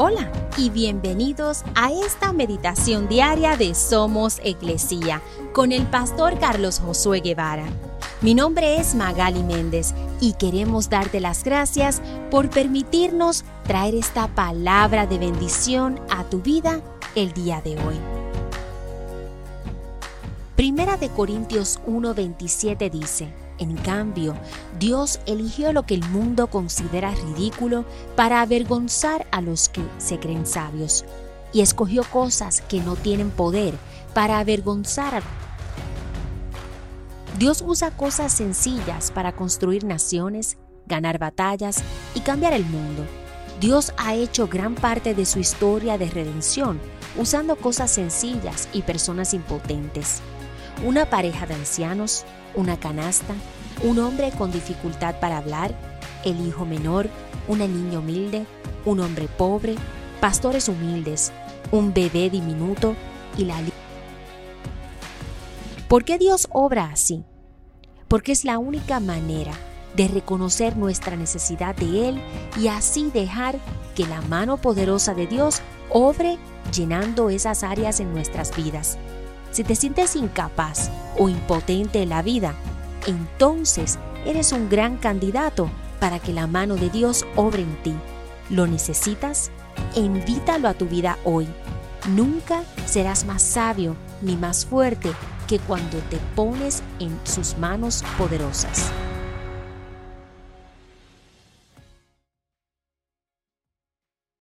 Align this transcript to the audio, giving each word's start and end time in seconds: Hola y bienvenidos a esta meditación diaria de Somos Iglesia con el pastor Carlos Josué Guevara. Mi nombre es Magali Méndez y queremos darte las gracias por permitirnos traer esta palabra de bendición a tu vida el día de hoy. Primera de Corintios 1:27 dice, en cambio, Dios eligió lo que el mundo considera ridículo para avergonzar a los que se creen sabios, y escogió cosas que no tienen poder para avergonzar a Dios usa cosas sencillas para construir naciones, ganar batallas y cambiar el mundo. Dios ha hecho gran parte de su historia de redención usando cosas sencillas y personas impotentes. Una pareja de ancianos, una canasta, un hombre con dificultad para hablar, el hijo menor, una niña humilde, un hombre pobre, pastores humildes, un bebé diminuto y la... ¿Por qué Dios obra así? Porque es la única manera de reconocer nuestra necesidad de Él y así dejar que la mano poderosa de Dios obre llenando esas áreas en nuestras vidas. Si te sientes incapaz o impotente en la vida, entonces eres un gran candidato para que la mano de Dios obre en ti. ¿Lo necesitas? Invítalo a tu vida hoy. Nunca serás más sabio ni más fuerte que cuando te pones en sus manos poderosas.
Hola 0.00 0.30
y 0.56 0.70
bienvenidos 0.70 1.64
a 1.74 1.90
esta 1.90 2.32
meditación 2.32 3.08
diaria 3.08 3.56
de 3.56 3.74
Somos 3.74 4.38
Iglesia 4.44 5.20
con 5.52 5.72
el 5.72 5.88
pastor 5.88 6.38
Carlos 6.38 6.78
Josué 6.78 7.18
Guevara. 7.18 7.64
Mi 8.20 8.32
nombre 8.32 8.76
es 8.76 8.94
Magali 8.94 9.42
Méndez 9.42 9.94
y 10.20 10.34
queremos 10.34 10.88
darte 10.88 11.18
las 11.18 11.42
gracias 11.42 12.00
por 12.30 12.48
permitirnos 12.48 13.44
traer 13.64 13.96
esta 13.96 14.28
palabra 14.28 15.08
de 15.08 15.18
bendición 15.18 15.98
a 16.10 16.22
tu 16.22 16.42
vida 16.42 16.80
el 17.16 17.32
día 17.32 17.60
de 17.60 17.72
hoy. 17.72 17.96
Primera 20.54 20.96
de 20.96 21.08
Corintios 21.08 21.80
1:27 21.88 22.88
dice, 22.88 23.32
en 23.58 23.76
cambio, 23.76 24.34
Dios 24.78 25.20
eligió 25.26 25.72
lo 25.72 25.84
que 25.84 25.94
el 25.94 26.08
mundo 26.08 26.48
considera 26.48 27.10
ridículo 27.10 27.84
para 28.16 28.40
avergonzar 28.40 29.26
a 29.30 29.40
los 29.40 29.68
que 29.68 29.82
se 29.98 30.18
creen 30.18 30.46
sabios, 30.46 31.04
y 31.52 31.60
escogió 31.60 32.04
cosas 32.04 32.60
que 32.62 32.80
no 32.80 32.96
tienen 32.96 33.30
poder 33.30 33.74
para 34.14 34.38
avergonzar 34.38 35.16
a 35.16 35.22
Dios 37.38 37.62
usa 37.64 37.92
cosas 37.92 38.32
sencillas 38.32 39.12
para 39.12 39.30
construir 39.30 39.84
naciones, 39.84 40.58
ganar 40.86 41.18
batallas 41.18 41.84
y 42.16 42.20
cambiar 42.20 42.52
el 42.52 42.64
mundo. 42.64 43.04
Dios 43.60 43.92
ha 43.96 44.14
hecho 44.14 44.48
gran 44.48 44.74
parte 44.74 45.14
de 45.14 45.24
su 45.24 45.38
historia 45.38 45.98
de 45.98 46.10
redención 46.10 46.80
usando 47.16 47.54
cosas 47.54 47.92
sencillas 47.92 48.68
y 48.72 48.82
personas 48.82 49.34
impotentes. 49.34 50.20
Una 50.84 51.10
pareja 51.10 51.44
de 51.46 51.54
ancianos, 51.54 52.24
una 52.54 52.78
canasta, 52.78 53.34
un 53.82 53.98
hombre 53.98 54.30
con 54.30 54.52
dificultad 54.52 55.18
para 55.18 55.38
hablar, 55.38 55.74
el 56.24 56.46
hijo 56.46 56.64
menor, 56.64 57.08
una 57.48 57.66
niña 57.66 57.98
humilde, 57.98 58.46
un 58.84 59.00
hombre 59.00 59.26
pobre, 59.26 59.74
pastores 60.20 60.68
humildes, 60.68 61.32
un 61.72 61.92
bebé 61.92 62.30
diminuto 62.30 62.94
y 63.36 63.44
la... 63.44 63.56
¿Por 65.88 66.04
qué 66.04 66.16
Dios 66.16 66.46
obra 66.52 66.90
así? 66.92 67.24
Porque 68.06 68.30
es 68.30 68.44
la 68.44 68.58
única 68.58 69.00
manera 69.00 69.52
de 69.96 70.06
reconocer 70.06 70.76
nuestra 70.76 71.16
necesidad 71.16 71.74
de 71.74 72.08
Él 72.08 72.22
y 72.56 72.68
así 72.68 73.10
dejar 73.12 73.58
que 73.96 74.06
la 74.06 74.20
mano 74.22 74.58
poderosa 74.58 75.12
de 75.12 75.26
Dios 75.26 75.60
obre 75.90 76.38
llenando 76.72 77.30
esas 77.30 77.64
áreas 77.64 77.98
en 77.98 78.12
nuestras 78.12 78.54
vidas. 78.54 78.96
Si 79.50 79.64
te 79.64 79.74
sientes 79.74 80.16
incapaz 80.16 80.90
o 81.16 81.28
impotente 81.28 82.02
en 82.02 82.10
la 82.10 82.22
vida, 82.22 82.54
entonces 83.06 83.98
eres 84.24 84.52
un 84.52 84.68
gran 84.68 84.96
candidato 84.96 85.70
para 86.00 86.18
que 86.18 86.32
la 86.32 86.46
mano 86.46 86.76
de 86.76 86.90
Dios 86.90 87.26
obre 87.36 87.62
en 87.62 87.82
ti. 87.82 87.94
¿Lo 88.50 88.66
necesitas? 88.66 89.50
Invítalo 89.94 90.68
a 90.68 90.74
tu 90.74 90.86
vida 90.86 91.18
hoy. 91.24 91.48
Nunca 92.08 92.62
serás 92.86 93.24
más 93.24 93.42
sabio 93.42 93.96
ni 94.22 94.36
más 94.36 94.64
fuerte 94.64 95.10
que 95.46 95.58
cuando 95.58 95.98
te 96.10 96.18
pones 96.34 96.82
en 97.00 97.18
sus 97.24 97.56
manos 97.58 98.04
poderosas. 98.16 98.90